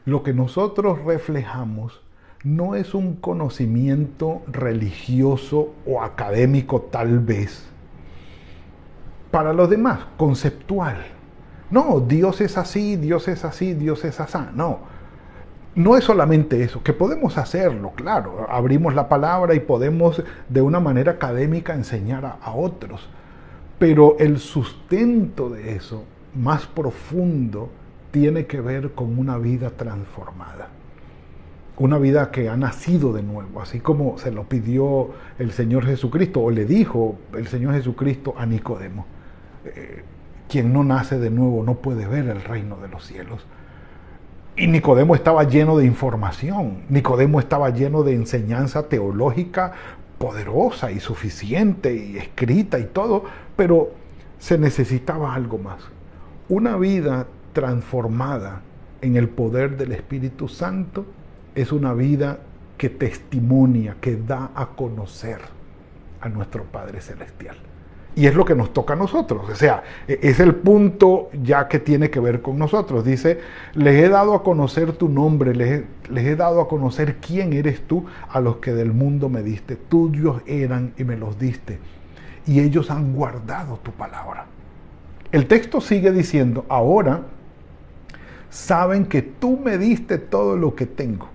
lo 0.04 0.22
que 0.22 0.32
nosotros 0.32 1.04
reflejamos 1.04 2.00
no 2.42 2.74
es 2.74 2.94
un 2.94 3.14
conocimiento 3.16 4.42
religioso 4.48 5.74
o 5.86 6.02
académico 6.02 6.82
tal 6.82 7.20
vez, 7.20 7.68
para 9.30 9.52
los 9.52 9.68
demás, 9.68 10.00
conceptual 10.16 11.17
no, 11.70 12.00
Dios 12.00 12.40
es 12.40 12.56
así, 12.56 12.96
Dios 12.96 13.28
es 13.28 13.44
así, 13.44 13.74
Dios 13.74 14.04
es 14.04 14.20
así. 14.20 14.38
No, 14.54 14.80
no 15.74 15.96
es 15.96 16.04
solamente 16.04 16.62
eso, 16.62 16.82
que 16.82 16.92
podemos 16.92 17.38
hacerlo, 17.38 17.92
claro, 17.94 18.46
abrimos 18.50 18.94
la 18.94 19.08
palabra 19.08 19.54
y 19.54 19.60
podemos 19.60 20.22
de 20.48 20.60
una 20.60 20.80
manera 20.80 21.12
académica 21.12 21.74
enseñar 21.74 22.24
a, 22.24 22.52
otros, 22.52 23.08
pero 23.78 24.16
el 24.18 24.38
sustento 24.38 25.50
de 25.50 25.76
eso 25.76 26.04
más 26.34 26.66
profundo 26.66 27.70
tiene 28.10 28.46
que 28.46 28.60
ver 28.60 28.92
con 28.92 29.18
una 29.18 29.38
vida 29.38 29.70
transformada 29.70 30.70
una 31.76 31.96
vida 31.96 32.32
que 32.32 32.48
ha 32.48 32.56
nacido 32.56 33.12
de 33.12 33.22
nuevo, 33.22 33.62
así 33.62 33.78
como 33.78 34.18
se 34.18 34.32
lo 34.32 34.48
pidió 34.48 35.10
el 35.38 35.52
Señor 35.52 35.86
Jesucristo 35.86 36.40
o 36.40 36.50
le 36.50 36.64
dijo 36.64 37.20
el 37.34 37.46
Señor 37.46 37.74
Jesucristo 37.74 38.34
a 38.36 38.46
Nicodemo. 38.46 39.06
Eh, 39.64 40.02
quien 40.48 40.72
no 40.72 40.84
nace 40.84 41.18
de 41.18 41.30
nuevo 41.30 41.62
no 41.62 41.74
puede 41.76 42.06
ver 42.06 42.28
el 42.28 42.42
reino 42.42 42.76
de 42.76 42.88
los 42.88 43.06
cielos. 43.06 43.46
Y 44.56 44.66
Nicodemo 44.66 45.14
estaba 45.14 45.44
lleno 45.44 45.76
de 45.76 45.84
información, 45.84 46.82
Nicodemo 46.88 47.38
estaba 47.38 47.70
lleno 47.70 48.02
de 48.02 48.14
enseñanza 48.14 48.88
teológica 48.88 49.72
poderosa 50.18 50.90
y 50.90 50.98
suficiente 50.98 51.94
y 51.94 52.18
escrita 52.18 52.78
y 52.78 52.84
todo, 52.86 53.24
pero 53.56 53.92
se 54.38 54.58
necesitaba 54.58 55.34
algo 55.34 55.58
más. 55.58 55.80
Una 56.48 56.76
vida 56.76 57.26
transformada 57.52 58.62
en 59.00 59.16
el 59.16 59.28
poder 59.28 59.76
del 59.76 59.92
Espíritu 59.92 60.48
Santo 60.48 61.06
es 61.54 61.70
una 61.70 61.92
vida 61.92 62.40
que 62.76 62.88
testimonia, 62.88 63.96
que 64.00 64.16
da 64.16 64.50
a 64.54 64.66
conocer 64.66 65.40
a 66.20 66.28
nuestro 66.28 66.64
Padre 66.64 67.00
Celestial. 67.00 67.56
Y 68.18 68.26
es 68.26 68.34
lo 68.34 68.44
que 68.44 68.56
nos 68.56 68.72
toca 68.72 68.94
a 68.94 68.96
nosotros. 68.96 69.48
O 69.48 69.54
sea, 69.54 69.84
e, 70.08 70.18
es 70.22 70.40
el 70.40 70.56
punto 70.56 71.30
ya 71.40 71.68
que 71.68 71.78
tiene 71.78 72.10
que 72.10 72.18
ver 72.18 72.42
con 72.42 72.58
nosotros. 72.58 73.04
Dice, 73.04 73.38
les 73.74 73.94
he 74.02 74.08
dado 74.08 74.34
a 74.34 74.42
conocer 74.42 74.90
tu 74.94 75.08
nombre, 75.08 75.54
les 75.54 75.70
he, 75.70 75.84
les 76.10 76.26
he 76.26 76.34
dado 76.34 76.60
a 76.60 76.66
conocer 76.66 77.18
quién 77.18 77.52
eres 77.52 77.80
tú 77.86 78.06
a 78.28 78.40
los 78.40 78.56
que 78.56 78.72
del 78.72 78.92
mundo 78.92 79.28
me 79.28 79.44
diste. 79.44 79.76
Tuyos 79.76 80.42
eran 80.46 80.94
y 80.98 81.04
me 81.04 81.16
los 81.16 81.38
diste. 81.38 81.78
Y 82.44 82.58
ellos 82.58 82.90
han 82.90 83.14
guardado 83.14 83.78
tu 83.84 83.92
palabra. 83.92 84.46
El 85.30 85.46
texto 85.46 85.80
sigue 85.80 86.10
diciendo, 86.10 86.66
ahora 86.68 87.22
saben 88.50 89.06
que 89.06 89.22
tú 89.22 89.60
me 89.64 89.78
diste 89.78 90.18
todo 90.18 90.56
lo 90.56 90.74
que 90.74 90.86
tengo. 90.86 91.28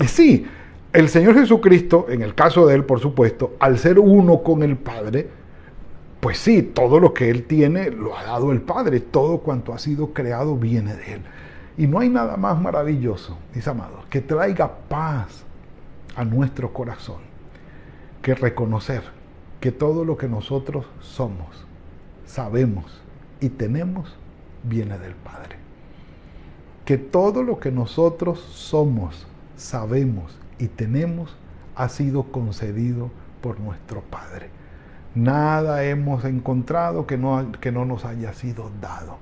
Y 0.00 0.04
sí, 0.04 0.46
el 0.94 1.10
Señor 1.10 1.34
Jesucristo, 1.34 2.06
en 2.08 2.22
el 2.22 2.34
caso 2.34 2.66
de 2.66 2.76
Él, 2.76 2.84
por 2.84 2.98
supuesto, 2.98 3.56
al 3.60 3.78
ser 3.78 3.98
uno 3.98 4.42
con 4.42 4.62
el 4.62 4.78
Padre, 4.78 5.36
pues 6.20 6.38
sí, 6.38 6.62
todo 6.62 6.98
lo 6.98 7.14
que 7.14 7.30
Él 7.30 7.44
tiene 7.44 7.90
lo 7.90 8.16
ha 8.16 8.24
dado 8.24 8.50
el 8.50 8.60
Padre, 8.60 9.00
todo 9.00 9.38
cuanto 9.38 9.72
ha 9.72 9.78
sido 9.78 10.12
creado 10.12 10.56
viene 10.56 10.94
de 10.94 11.14
Él. 11.14 11.22
Y 11.76 11.86
no 11.86 12.00
hay 12.00 12.08
nada 12.08 12.36
más 12.36 12.60
maravilloso, 12.60 13.38
mis 13.54 13.68
amados, 13.68 14.04
que 14.10 14.20
traiga 14.20 14.78
paz 14.88 15.44
a 16.16 16.24
nuestro 16.24 16.72
corazón, 16.72 17.18
que 18.20 18.34
reconocer 18.34 19.02
que 19.60 19.70
todo 19.70 20.04
lo 20.04 20.16
que 20.16 20.28
nosotros 20.28 20.86
somos, 21.00 21.66
sabemos 22.26 23.00
y 23.40 23.48
tenemos 23.48 24.16
viene 24.64 24.98
del 24.98 25.14
Padre. 25.14 25.56
Que 26.84 26.98
todo 26.98 27.42
lo 27.42 27.60
que 27.60 27.70
nosotros 27.70 28.40
somos, 28.40 29.26
sabemos 29.56 30.36
y 30.58 30.66
tenemos 30.66 31.36
ha 31.76 31.88
sido 31.88 32.24
concedido 32.24 33.10
por 33.40 33.60
nuestro 33.60 34.00
Padre. 34.02 34.50
Nada 35.18 35.82
hemos 35.82 36.24
encontrado 36.24 37.08
que 37.08 37.18
no, 37.18 37.50
que 37.60 37.72
no 37.72 37.84
nos 37.84 38.04
haya 38.04 38.32
sido 38.34 38.70
dado. 38.80 39.18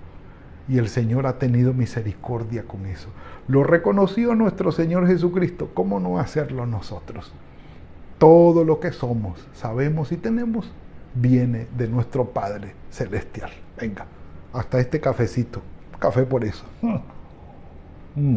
Y 0.68 0.76
el 0.76 0.88
Señor 0.88 1.26
ha 1.26 1.38
tenido 1.38 1.72
misericordia 1.72 2.64
con 2.64 2.84
eso. 2.84 3.08
Lo 3.48 3.64
reconoció 3.64 4.34
nuestro 4.34 4.72
Señor 4.72 5.06
Jesucristo. 5.06 5.70
¿Cómo 5.72 5.98
no 5.98 6.18
hacerlo 6.18 6.66
nosotros? 6.66 7.32
Todo 8.18 8.62
lo 8.62 8.78
que 8.78 8.92
somos, 8.92 9.48
sabemos 9.54 10.12
y 10.12 10.18
tenemos, 10.18 10.70
viene 11.14 11.66
de 11.78 11.88
nuestro 11.88 12.26
Padre 12.26 12.74
Celestial. 12.90 13.50
Venga, 13.80 14.04
hasta 14.52 14.78
este 14.78 15.00
cafecito. 15.00 15.62
Café 15.98 16.24
por 16.24 16.44
eso. 16.44 16.64
Mm. 18.18 18.36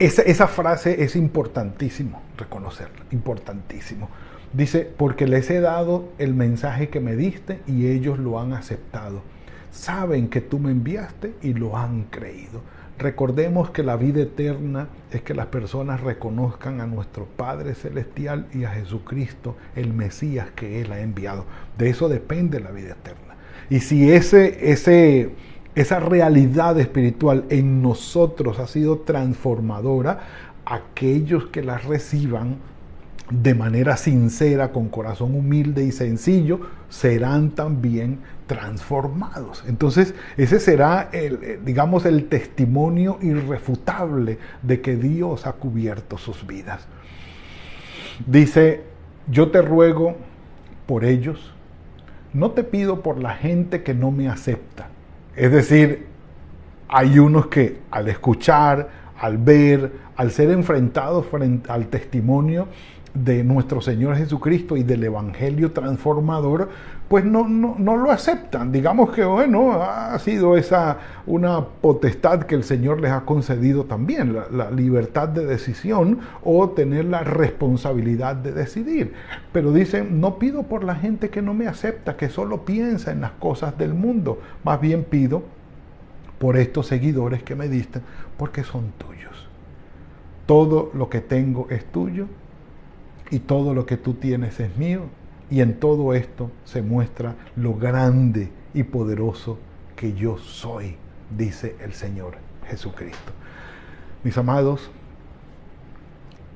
esa, 0.00 0.22
esa 0.22 0.48
frase 0.48 1.04
es 1.04 1.14
importantísimo 1.14 2.20
reconocerla, 2.40 3.04
importantísimo. 3.12 4.08
Dice, 4.52 4.92
porque 4.96 5.28
les 5.28 5.48
he 5.50 5.60
dado 5.60 6.08
el 6.18 6.34
mensaje 6.34 6.88
que 6.88 6.98
me 6.98 7.14
diste 7.14 7.60
y 7.66 7.86
ellos 7.86 8.18
lo 8.18 8.40
han 8.40 8.52
aceptado. 8.52 9.22
Saben 9.70 10.28
que 10.28 10.40
tú 10.40 10.58
me 10.58 10.72
enviaste 10.72 11.34
y 11.40 11.54
lo 11.54 11.76
han 11.76 12.04
creído. 12.04 12.60
Recordemos 12.98 13.70
que 13.70 13.82
la 13.82 13.96
vida 13.96 14.20
eterna 14.20 14.88
es 15.10 15.22
que 15.22 15.32
las 15.32 15.46
personas 15.46 16.02
reconozcan 16.02 16.82
a 16.82 16.86
nuestro 16.86 17.24
Padre 17.24 17.74
Celestial 17.74 18.46
y 18.52 18.64
a 18.64 18.70
Jesucristo, 18.70 19.56
el 19.74 19.94
Mesías 19.94 20.48
que 20.54 20.82
Él 20.82 20.92
ha 20.92 21.00
enviado. 21.00 21.46
De 21.78 21.88
eso 21.88 22.10
depende 22.10 22.60
la 22.60 22.72
vida 22.72 22.90
eterna. 22.90 23.36
Y 23.70 23.80
si 23.80 24.12
ese, 24.12 24.70
ese, 24.70 25.30
esa 25.74 26.00
realidad 26.00 26.78
espiritual 26.78 27.44
en 27.48 27.80
nosotros 27.80 28.58
ha 28.58 28.66
sido 28.66 28.98
transformadora, 28.98 30.20
aquellos 30.64 31.46
que 31.46 31.62
la 31.62 31.78
reciban 31.78 32.56
de 33.30 33.54
manera 33.54 33.96
sincera, 33.96 34.72
con 34.72 34.88
corazón 34.88 35.34
humilde 35.34 35.84
y 35.84 35.92
sencillo, 35.92 36.60
serán 36.88 37.50
también 37.50 38.18
transformados. 38.46 39.62
Entonces, 39.68 40.14
ese 40.36 40.58
será, 40.58 41.08
el, 41.12 41.38
eh, 41.42 41.60
digamos, 41.64 42.04
el 42.04 42.26
testimonio 42.26 43.18
irrefutable 43.22 44.38
de 44.62 44.80
que 44.80 44.96
Dios 44.96 45.46
ha 45.46 45.52
cubierto 45.52 46.18
sus 46.18 46.44
vidas. 46.46 46.86
Dice, 48.26 48.82
yo 49.30 49.50
te 49.50 49.62
ruego 49.62 50.16
por 50.86 51.04
ellos, 51.04 51.52
no 52.32 52.50
te 52.50 52.64
pido 52.64 53.02
por 53.02 53.18
la 53.18 53.34
gente 53.34 53.84
que 53.84 53.94
no 53.94 54.10
me 54.10 54.28
acepta. 54.28 54.88
Es 55.36 55.52
decir, 55.52 56.06
hay 56.88 57.20
unos 57.20 57.46
que 57.46 57.78
al 57.92 58.08
escuchar, 58.08 58.88
al 59.20 59.38
ver, 59.38 59.92
al 60.20 60.32
ser 60.32 60.50
enfrentados 60.50 61.24
frente 61.24 61.72
al 61.72 61.86
testimonio 61.86 62.68
de 63.14 63.42
nuestro 63.42 63.80
Señor 63.80 64.16
Jesucristo 64.16 64.76
y 64.76 64.82
del 64.82 65.02
Evangelio 65.02 65.72
transformador, 65.72 66.68
pues 67.08 67.24
no, 67.24 67.48
no, 67.48 67.96
lo 67.96 68.10
aceptan. 68.10 68.70
Digamos 68.70 69.12
que, 69.12 69.24
bueno, 69.24 69.82
ha 69.82 70.18
sido 70.18 70.58
esa 70.58 70.98
una 71.24 71.64
potestad 71.64 72.42
que 72.42 72.54
el 72.54 72.64
Señor 72.64 73.00
les 73.00 73.12
ha 73.12 73.22
concedido 73.22 73.84
también, 73.84 74.34
la, 74.34 74.44
la, 74.50 74.70
libertad 74.70 75.26
de 75.26 75.46
decisión 75.46 76.18
o 76.44 76.68
tener 76.68 77.06
la 77.06 77.24
responsabilidad 77.24 78.36
de 78.36 78.52
decidir. 78.52 79.14
Pero 79.54 79.72
dicen, 79.72 80.20
no 80.20 80.38
pido 80.38 80.64
por 80.64 80.84
la 80.84 80.96
gente 80.96 81.30
que 81.30 81.40
no 81.40 81.54
me 81.54 81.66
acepta, 81.66 82.18
que 82.18 82.28
solo 82.28 82.66
piensa 82.66 83.10
en 83.10 83.22
las 83.22 83.32
cosas 83.32 83.78
del 83.78 83.94
mundo, 83.94 84.38
más 84.64 84.82
bien 84.82 85.02
pido 85.02 85.42
por 86.38 86.58
estos 86.58 86.88
seguidores 86.88 87.42
que 87.42 87.54
me 87.54 87.68
disten, 87.70 88.02
porque 88.36 88.64
son 88.64 88.92
tuyos. 88.98 89.39
Todo 90.50 90.90
lo 90.94 91.08
que 91.08 91.20
tengo 91.20 91.68
es 91.70 91.84
tuyo 91.92 92.26
y 93.30 93.38
todo 93.38 93.72
lo 93.72 93.86
que 93.86 93.96
tú 93.96 94.14
tienes 94.14 94.58
es 94.58 94.76
mío. 94.76 95.02
Y 95.48 95.60
en 95.60 95.78
todo 95.78 96.12
esto 96.12 96.50
se 96.64 96.82
muestra 96.82 97.36
lo 97.54 97.74
grande 97.74 98.50
y 98.74 98.82
poderoso 98.82 99.60
que 99.94 100.12
yo 100.12 100.38
soy, 100.38 100.96
dice 101.38 101.76
el 101.78 101.92
Señor 101.92 102.38
Jesucristo. 102.66 103.30
Mis 104.24 104.36
amados, 104.38 104.90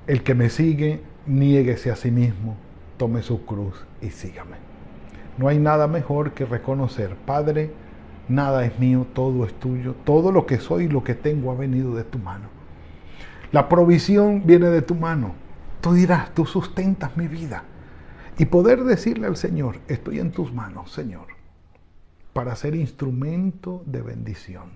el 0.09 0.25
que 0.25 0.35
me 0.35 0.51
sigue, 0.51 1.01
niéguese 1.29 1.93
a 1.93 1.95
sí 1.95 2.11
mismo, 2.11 2.57
tome 2.97 3.23
su 3.23 3.47
cruz 3.47 3.87
y 4.03 4.11
sígame. 4.11 4.57
No 5.39 5.47
hay 5.47 5.61
nada 5.61 5.87
mejor 5.87 6.33
que 6.33 6.47
reconocer, 6.47 7.15
Padre, 7.15 7.71
nada 8.29 8.67
es 8.67 8.77
mío, 8.77 9.07
todo 9.15 9.45
es 9.45 9.55
tuyo, 9.55 9.95
todo 10.05 10.33
lo 10.33 10.47
que 10.47 10.59
soy 10.59 10.87
y 10.87 10.89
lo 10.89 11.05
que 11.05 11.15
tengo 11.15 11.53
ha 11.53 11.55
venido 11.55 11.95
de 11.95 12.03
tu 12.03 12.19
mano. 12.19 12.54
La 13.55 13.69
provisión 13.69 14.43
viene 14.45 14.67
de 14.67 14.83
tu 14.83 14.97
mano, 14.97 15.37
Tú 15.81 15.93
dirás, 15.93 16.35
tú 16.35 16.45
sustentas 16.45 17.17
mi 17.17 17.29
vida. 17.29 17.63
Y 18.37 18.47
poder 18.47 18.83
decirle 18.83 19.29
al 19.29 19.37
Señor, 19.37 19.79
estoy 19.87 20.19
en 20.19 20.33
tus 20.33 20.53
manos, 20.53 20.91
Señor, 20.91 21.29
para 22.33 22.57
ser 22.57 22.75
instrumento 22.75 23.85
de 23.87 24.03
bendición, 24.03 24.73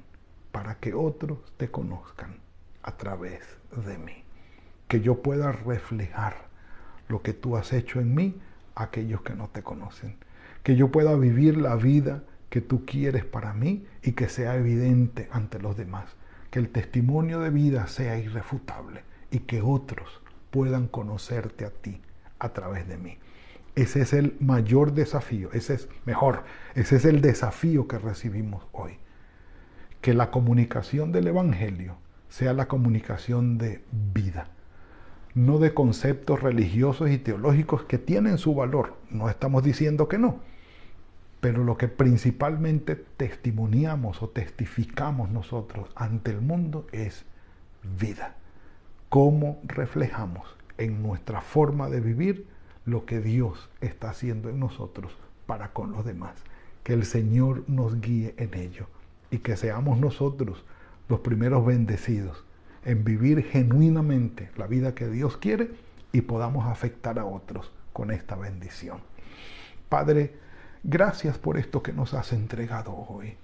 para 0.53 0.77
que 0.77 0.95
otros 0.95 1.39
te 1.57 1.73
conozcan 1.73 2.37
a 2.85 2.97
través 2.97 3.41
de 3.85 3.99
mí. 3.99 4.23
Que 4.87 5.01
yo 5.01 5.23
pueda 5.23 5.51
reflejar 5.51 6.47
lo 7.09 7.21
que 7.21 7.33
tú 7.33 7.57
has 7.57 7.73
hecho 7.73 7.99
en 7.99 8.15
mí 8.15 8.41
a 8.77 8.85
aquellos 8.85 9.23
que 9.23 9.35
no 9.35 9.49
te 9.49 9.65
conocen. 9.65 10.19
Que 10.63 10.77
yo 10.77 10.93
pueda 10.93 11.17
vivir 11.17 11.57
la 11.57 11.75
vida 11.75 12.23
que 12.49 12.61
tú 12.61 12.87
quieres 12.87 13.25
para 13.25 13.55
mí 13.55 13.89
y 14.05 14.13
que 14.13 14.29
sea 14.29 14.55
evidente 14.55 15.29
ante 15.33 15.59
los 15.59 15.77
demás. 15.77 16.15
Que 16.51 16.59
el 16.59 16.71
testimonio 16.71 17.41
de 17.41 17.51
vida 17.51 17.87
sea 17.87 18.19
irrefutable 18.19 19.03
y 19.31 19.41
que 19.41 19.61
otros 19.63 20.21
puedan 20.51 20.89
conocerte 20.89 21.65
a 21.65 21.71
ti 21.71 22.01
a 22.39 22.51
través 22.51 22.89
de 22.89 22.99
mí. 22.99 23.19
Ese 23.75 24.01
es 24.01 24.13
el 24.13 24.37
mayor 24.41 24.93
desafío, 24.93 25.51
ese 25.53 25.75
es 25.75 25.89
mejor, 26.05 26.43
ese 26.75 26.97
es 26.97 27.05
el 27.05 27.21
desafío 27.21 27.87
que 27.87 27.99
recibimos 27.99 28.67
hoy. 28.73 28.99
Que 30.01 30.15
la 30.15 30.31
comunicación 30.31 31.13
del 31.13 31.29
Evangelio 31.29 31.97
sea 32.29 32.53
la 32.55 32.67
comunicación 32.67 33.57
de 33.59 33.83
vida, 34.15 34.49
no 35.35 35.59
de 35.59 35.75
conceptos 35.75 36.43
religiosos 36.43 37.11
y 37.11 37.19
teológicos 37.19 37.85
que 37.85 37.99
tienen 37.99 38.39
su 38.39 38.55
valor, 38.55 38.97
no 39.11 39.29
estamos 39.29 39.63
diciendo 39.63 40.09
que 40.09 40.19
no, 40.19 40.41
pero 41.41 41.65
lo 41.65 41.77
que 41.77 41.89
principalmente 41.89 42.97
testimoniamos 42.97 44.23
o 44.23 44.29
testificamos 44.29 45.31
nosotros 45.31 45.91
ante 45.95 46.31
el 46.31 46.41
mundo 46.41 46.87
es 46.93 47.25
vida 47.99 48.35
cómo 49.09 49.61
reflejamos 49.65 50.57
en 50.77 51.03
nuestra 51.03 51.41
forma 51.41 51.89
de 51.89 52.01
vivir 52.01 52.47
lo 52.85 53.05
que 53.07 53.21
Dios 53.21 53.71
está 53.81 54.11
haciendo 54.11 54.49
en 54.49 54.61
nosotros 54.61 55.17
para 55.47 55.73
con 55.73 55.93
los 55.93 56.05
demás. 56.05 56.35
Que 56.83 56.93
el 56.93 57.05
Señor 57.05 57.65
nos 57.69 58.01
guíe 58.01 58.35
en 58.39 58.55
ello 58.55 58.87
y 59.31 59.39
que 59.39 59.57
seamos 59.57 59.99
nosotros 59.99 60.65
los 61.09 61.21
primeros 61.21 61.65
bendecidos 61.65 62.45
en 62.85 63.05
vivir 63.05 63.45
genuinamente 63.45 64.51
la 64.57 64.67
vida 64.67 64.95
que 64.95 65.09
Dios 65.09 65.37
quiere 65.37 65.71
y 66.13 66.23
podamos 66.23 66.67
afectar 66.67 67.19
a 67.19 67.25
otros 67.25 67.73
con 67.93 68.11
esta 68.11 68.37
bendición. 68.37 69.01
Padre, 69.89 70.35
gracias 70.89 71.37
por 71.37 71.59
esto 71.59 71.83
que 71.83 71.93
nos 71.93 72.15
has 72.15 72.33
entregado 72.33 72.95
hoy. 72.95 73.37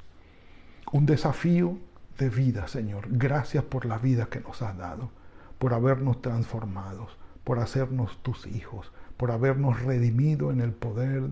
Un 0.93 1.05
desafío 1.05 1.79
de 2.19 2.31
vida, 2.31 2.69
Señor. 2.69 3.09
Gracias 3.11 3.63
por 3.65 3.85
la 3.85 3.99
vida 3.99 4.27
que 4.27 4.41
nos 4.41 4.63
has 4.63 4.77
dado 4.79 5.11
por 5.59 5.75
habernos 5.75 6.21
transformado, 6.21 7.09
por 7.45 7.59
hacernos 7.59 8.23
tus 8.23 8.47
hijos, 8.47 8.93
por 9.17 9.31
habernos 9.31 9.81
redimido 9.81 10.51
en 10.51 10.61
el 10.61 10.73
poder 10.73 11.29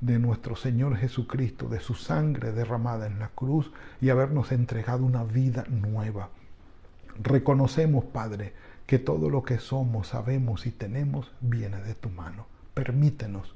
de 0.00 0.18
nuestro 0.18 0.56
Señor 0.56 0.96
Jesucristo, 0.96 1.68
de 1.68 1.80
su 1.80 1.94
sangre 1.94 2.52
derramada 2.52 3.06
en 3.06 3.18
la 3.18 3.28
cruz 3.28 3.70
y 4.00 4.08
habernos 4.08 4.52
entregado 4.52 5.04
una 5.04 5.24
vida 5.24 5.64
nueva. 5.68 6.30
Reconocemos, 7.22 8.04
Padre, 8.06 8.54
que 8.86 8.98
todo 8.98 9.28
lo 9.28 9.42
que 9.42 9.58
somos, 9.58 10.08
sabemos 10.08 10.66
y 10.66 10.70
tenemos 10.70 11.30
viene 11.40 11.80
de 11.82 11.94
tu 11.94 12.08
mano. 12.08 12.46
Permítenos 12.74 13.54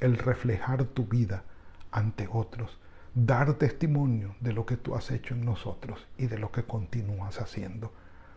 el 0.00 0.16
reflejar 0.16 0.84
tu 0.84 1.06
vida 1.06 1.44
ante 1.90 2.28
otros, 2.30 2.78
dar 3.14 3.54
testimonio 3.54 4.34
de 4.40 4.52
lo 4.52 4.66
que 4.66 4.76
tú 4.76 4.94
has 4.94 5.10
hecho 5.10 5.34
en 5.34 5.44
nosotros 5.44 6.06
y 6.16 6.26
de 6.26 6.38
lo 6.38 6.50
que 6.52 6.64
continúas 6.64 7.40
haciendo. 7.40 7.92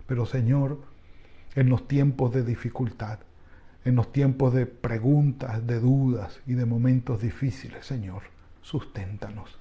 Pero 0.08 0.26
Señor, 0.26 0.80
en 1.56 1.70
los 1.70 1.88
tiempos 1.88 2.34
de 2.34 2.44
dificultad, 2.44 3.20
en 3.86 3.96
los 3.96 4.12
tiempos 4.12 4.54
de 4.54 4.66
preguntas, 4.66 5.66
de 5.68 5.80
dudas 5.80 6.40
y 6.48 6.54
de 6.54 6.66
momentos 6.66 7.22
difíciles, 7.22 7.86
Señor, 7.86 8.24
susténtanos 8.62 9.60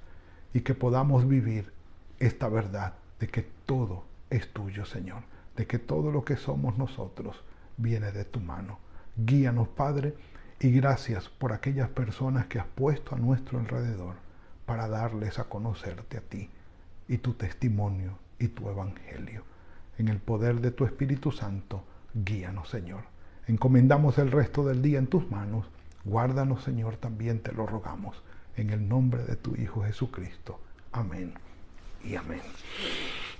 y 0.54 0.60
que 0.60 0.74
podamos 0.74 1.26
vivir 1.26 1.72
esta 2.18 2.48
verdad 2.48 2.94
de 3.18 3.28
que 3.28 3.46
todo 3.66 4.04
es 4.30 4.52
tuyo, 4.52 4.84
Señor, 4.84 5.22
de 5.56 5.66
que 5.66 5.78
todo 5.78 6.10
lo 6.10 6.24
que 6.24 6.36
somos 6.36 6.78
nosotros 6.78 7.42
viene 7.76 8.12
de 8.12 8.24
tu 8.24 8.40
mano. 8.40 8.78
Guíanos, 9.16 9.68
Padre, 9.68 10.14
y 10.62 10.70
gracias 10.70 11.28
por 11.28 11.52
aquellas 11.52 11.88
personas 11.88 12.46
que 12.46 12.60
has 12.60 12.66
puesto 12.66 13.16
a 13.16 13.18
nuestro 13.18 13.58
alrededor 13.58 14.14
para 14.64 14.88
darles 14.88 15.40
a 15.40 15.44
conocerte 15.44 16.18
a 16.18 16.20
ti 16.20 16.48
y 17.08 17.18
tu 17.18 17.34
testimonio 17.34 18.16
y 18.38 18.46
tu 18.48 18.68
evangelio 18.68 19.42
en 19.98 20.06
el 20.08 20.18
poder 20.18 20.60
de 20.60 20.70
tu 20.70 20.84
Espíritu 20.84 21.32
Santo, 21.32 21.84
guíanos, 22.14 22.68
Señor. 22.68 23.02
Encomendamos 23.48 24.18
el 24.18 24.30
resto 24.30 24.64
del 24.64 24.82
día 24.82 24.98
en 24.98 25.08
tus 25.08 25.28
manos. 25.30 25.66
Guárdanos, 26.04 26.62
Señor, 26.62 26.96
también 26.96 27.40
te 27.40 27.52
lo 27.52 27.66
rogamos. 27.66 28.22
En 28.56 28.70
el 28.70 28.88
nombre 28.88 29.24
de 29.24 29.36
tu 29.36 29.56
Hijo 29.56 29.82
Jesucristo. 29.82 30.60
Amén 30.92 31.34
y 32.04 32.14
amén. 32.14 32.40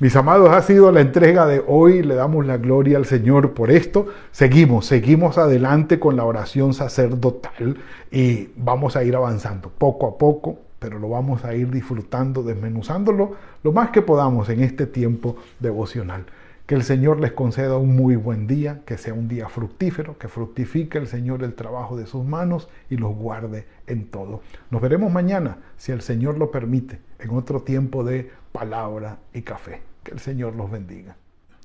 Mis 0.02 0.16
amados, 0.16 0.50
ha 0.50 0.60
sido 0.62 0.90
la 0.90 1.00
entrega 1.00 1.46
de 1.46 1.62
hoy. 1.64 2.02
Le 2.02 2.16
damos 2.16 2.44
la 2.44 2.56
gloria 2.56 2.96
al 2.96 3.04
Señor 3.04 3.52
por 3.52 3.70
esto. 3.70 4.08
Seguimos, 4.32 4.84
seguimos 4.86 5.38
adelante 5.38 6.00
con 6.00 6.16
la 6.16 6.24
oración 6.24 6.74
sacerdotal 6.74 7.76
y 8.10 8.48
vamos 8.56 8.96
a 8.96 9.04
ir 9.04 9.14
avanzando 9.14 9.68
poco 9.70 10.08
a 10.08 10.18
poco, 10.18 10.58
pero 10.80 10.98
lo 10.98 11.08
vamos 11.08 11.44
a 11.44 11.54
ir 11.54 11.70
disfrutando, 11.70 12.42
desmenuzándolo 12.42 13.36
lo 13.62 13.70
más 13.70 13.90
que 13.90 14.02
podamos 14.02 14.48
en 14.48 14.64
este 14.64 14.86
tiempo 14.86 15.36
devocional. 15.60 16.26
Que 16.66 16.74
el 16.74 16.82
Señor 16.82 17.20
les 17.20 17.30
conceda 17.30 17.76
un 17.76 17.94
muy 17.94 18.16
buen 18.16 18.48
día, 18.48 18.80
que 18.84 18.98
sea 18.98 19.14
un 19.14 19.28
día 19.28 19.48
fructífero, 19.48 20.18
que 20.18 20.26
fructifique 20.26 20.98
el 20.98 21.06
Señor 21.06 21.44
el 21.44 21.54
trabajo 21.54 21.96
de 21.96 22.08
sus 22.08 22.24
manos 22.24 22.68
y 22.90 22.96
los 22.96 23.14
guarde 23.14 23.68
en 23.86 24.06
todo. 24.06 24.40
Nos 24.68 24.82
veremos 24.82 25.12
mañana, 25.12 25.58
si 25.76 25.92
el 25.92 26.00
Señor 26.00 26.38
lo 26.38 26.50
permite, 26.50 26.98
en 27.20 27.30
otro 27.30 27.62
tiempo 27.62 28.02
de 28.02 28.32
palabra 28.50 29.18
y 29.32 29.42
café. 29.42 29.91
Que 30.02 30.12
el 30.12 30.18
Señor 30.18 30.54
los 30.54 30.70
bendiga. 30.70 31.16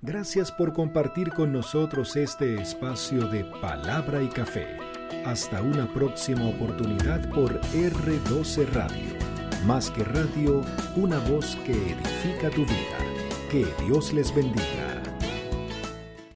Gracias 0.02 0.52
por 0.52 0.74
compartir 0.74 1.32
con 1.32 1.52
nosotros 1.52 2.16
este 2.16 2.62
espacio 2.62 3.28
de 3.28 3.44
palabra 3.62 4.22
y 4.22 4.28
café. 4.28 4.78
Hasta 5.26 5.62
una 5.62 5.92
próxima 5.92 6.48
oportunidad 6.48 7.28
por 7.32 7.60
R12 7.62 8.68
Radio. 8.74 9.18
Más 9.66 9.90
que 9.90 10.04
radio, 10.04 10.62
una 10.96 11.18
voz 11.20 11.56
que 11.66 11.72
edifica 11.72 12.50
tu 12.52 12.62
vida. 12.62 12.98
Que 13.50 13.66
Dios 13.86 14.14
les 14.14 14.34
bendiga. 14.36 14.97